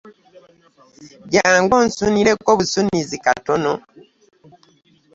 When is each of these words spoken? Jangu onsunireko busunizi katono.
Jangu 1.33 1.73
onsunireko 1.81 2.49
busunizi 2.59 3.17
katono. 3.25 3.71